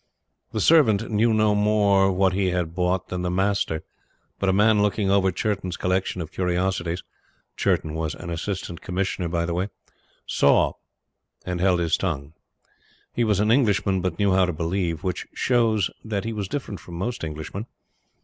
The 0.51 0.59
servant 0.59 1.11
knew 1.11 1.31
no 1.31 1.53
more 1.53 2.11
what 2.11 2.33
he 2.33 2.49
had 2.49 2.73
bought 2.73 3.09
than 3.09 3.21
the 3.21 3.29
master; 3.29 3.83
but 4.39 4.49
a 4.49 4.51
man 4.51 4.81
looking 4.81 5.11
over 5.11 5.31
Churton's 5.31 5.77
collection 5.77 6.21
of 6.21 6.31
curiosities 6.31 7.03
Churton 7.55 7.93
was 7.93 8.15
an 8.15 8.31
Assistant 8.31 8.81
Commissioner 8.81 9.27
by 9.27 9.45
the 9.45 9.53
way 9.53 9.69
saw 10.25 10.73
and 11.45 11.61
held 11.61 11.79
his 11.81 11.97
tongue. 11.97 12.33
He 13.13 13.23
was 13.23 13.39
an 13.39 13.51
Englishman; 13.51 14.01
but 14.01 14.17
knew 14.17 14.33
how 14.33 14.45
to 14.45 14.53
believe. 14.53 15.03
Which 15.03 15.27
shows 15.35 15.91
that 16.03 16.23
he 16.25 16.33
was 16.33 16.47
different 16.47 16.79
from 16.79 16.95
most 16.95 17.23
Englishmen. 17.23 17.67